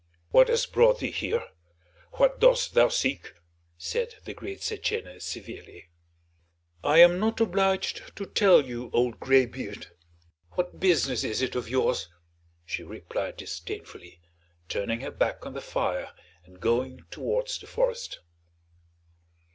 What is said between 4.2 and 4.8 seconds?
the great